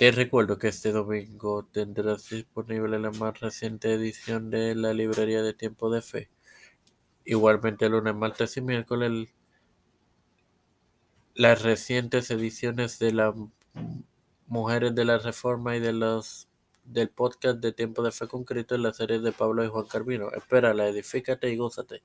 [0.00, 5.52] Te recuerdo que este domingo tendrás disponible la más reciente edición de la Librería de
[5.52, 6.30] Tiempo de Fe.
[7.26, 9.28] Igualmente lunes, martes y miércoles
[11.34, 13.34] las recientes ediciones de las
[14.46, 16.48] Mujeres de la Reforma y de los
[16.84, 20.32] del podcast de Tiempo de Fe Concreto en la serie de Pablo y Juan Carvino.
[20.32, 22.02] Espérala, edifícate y gózate.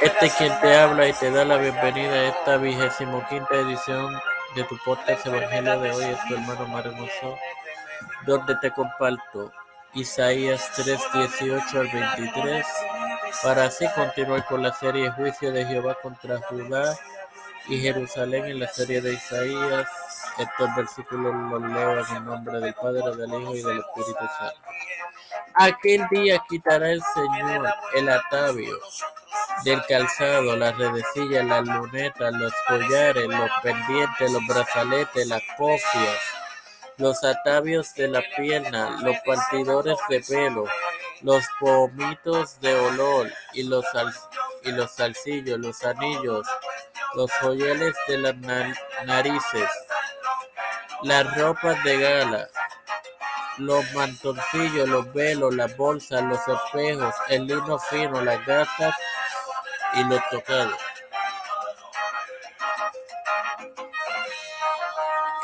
[0.00, 4.14] Este es quien te habla y te da la bienvenida a esta vigésimo quinta edición
[4.54, 6.04] de tu podcast Evangelio de hoy.
[6.04, 7.38] Es tu hermano Mar Hermoso,
[8.26, 9.52] donde te comparto
[9.94, 11.00] Isaías 3,
[11.40, 12.66] 18 al 23,
[13.42, 16.96] para así continuar con la serie Juicio de Jehová contra Judá
[17.68, 19.88] y Jerusalén en la serie de Isaías.
[20.38, 24.60] Estos versículos los leo en el nombre del Padre, del Hijo y del Espíritu Santo.
[25.54, 28.78] Aquel día quitará el Señor el atavio
[29.64, 36.18] del calzado, las redecillas, las lunetas, los collares, los pendientes, los brazaletes, las cofias,
[36.98, 40.64] los atavios de la pierna, los partidores de pelo,
[41.22, 43.84] los pomitos de olor y los,
[44.62, 46.46] y los salsillos, los anillos,
[47.14, 48.36] los joyeles de las
[49.04, 49.70] narices,
[51.02, 52.48] las ropas de gala,
[53.58, 58.94] los mantoncillos, los velos, las bolsas, los espejos, el lino fino, las gasas
[59.94, 60.78] y los tocados.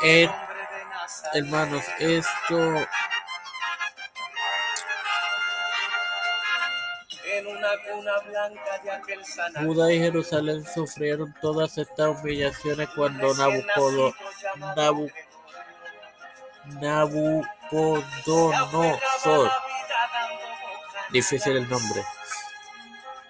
[0.03, 0.29] Eh,
[1.33, 2.85] hermanos, esto
[9.59, 15.11] Judá y Jerusalén sufrieron todas estas humillaciones cuando Nabucodonosor.
[16.81, 19.51] Nabucodonosor,
[21.11, 22.03] difícil el nombre,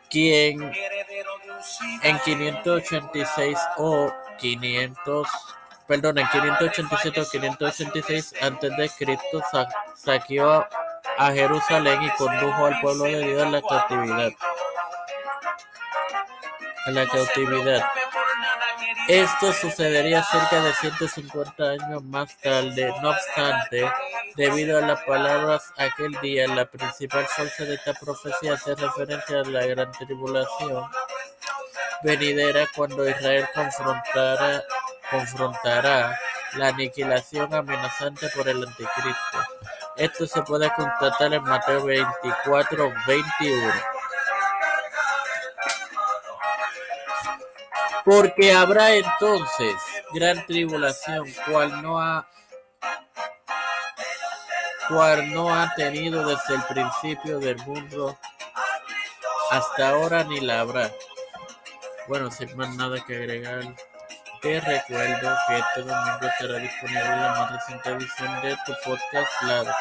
[0.09, 0.71] quien
[2.03, 5.27] en 586 o 500,
[5.87, 9.41] perdón, en 587 o 586 antes de Cristo
[9.95, 10.65] saqueó
[11.17, 14.31] a Jerusalén y condujo al pueblo de Dios a la cautividad.
[16.85, 17.83] A la cautividad.
[19.07, 22.93] Esto sucedería cerca de 150 años más tarde.
[23.01, 23.91] No obstante,
[24.35, 29.49] debido a las palabras aquel día, la principal fuerza de esta profecía hace referencia a
[29.49, 30.85] la gran tribulación
[32.03, 34.63] venidera cuando Israel confrontará,
[35.09, 36.19] confrontará
[36.55, 39.39] la aniquilación amenazante por el anticristo.
[39.95, 43.73] Esto se puede constatar en Mateo 24, 21.
[48.05, 49.75] Porque habrá entonces
[50.13, 52.27] gran tribulación, cual no ha
[54.89, 58.17] cual no ha tenido desde el principio del mundo
[59.49, 60.91] hasta ahora ni la habrá.
[62.07, 63.63] Bueno, sin más nada que agregar,
[64.41, 69.75] te recuerdo que este domingo estará disponible la más reciente edición de tu podcast La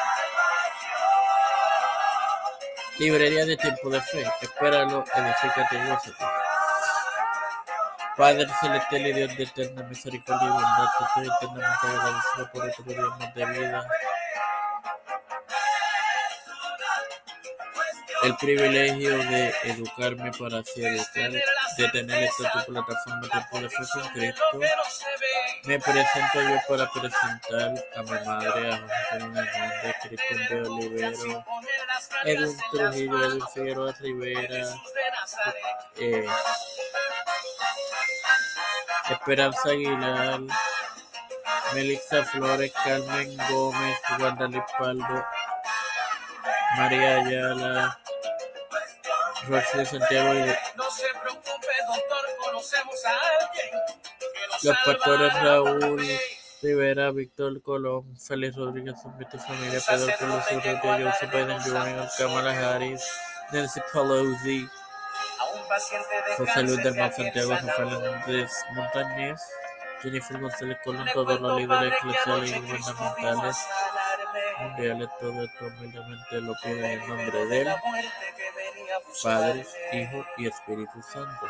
[2.97, 4.25] Librería de Tiempo de Fe.
[4.41, 6.25] Espéralo, edifícate y gózate.
[8.15, 12.83] Padre celestial y Dios de eterna misericordia y bondad, te estoy eternamente agradecido por otro
[12.85, 13.87] día de vida.
[18.23, 21.31] El privilegio de educarme para así educar,
[21.77, 24.43] de tener esta tu plataforma de Fe con Cristo.
[25.63, 31.45] Me presento yo para presentar a mi madre, a José Hernández, Cristian de Olivero,
[32.25, 34.67] Edwin Trujillo, Edwin Figueroa Rivera,
[35.97, 36.27] eh,
[39.09, 40.41] Esperanza Aguilar,
[41.73, 45.25] Melissa Flores, Carmen Gómez, Wanda Paldo,
[46.77, 47.99] María Ayala,
[49.47, 50.55] Roxy Santiago y
[54.63, 56.07] los pastores Raúl
[56.61, 58.95] Rivera, Víctor Colón, Félix Rodríguez,
[59.29, 63.03] tu Familia, Pedro Carlos Urrutia, Joseph Biden Jr., Kamala Harris,
[63.51, 64.69] Nancy Pelosi,
[66.37, 69.41] José Luis del Mar Santiago, Rafael Hernández Montañez,
[70.01, 73.57] Jennifer González Colón, todos los líderes eclesiales y gubernamentales
[74.61, 77.67] mundiales, todo esto humildemente lo pido en nombre de él,
[79.21, 81.47] Padre, Hijo y Espíritu Santo.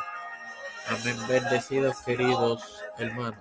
[0.88, 1.16] Amén.
[1.26, 3.32] Bendecidos, queridos hermanos.